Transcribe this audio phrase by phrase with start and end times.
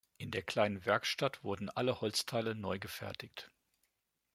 [0.17, 3.51] In der kleinen Werkstatt wurden alle Holzteile neu gefertigt.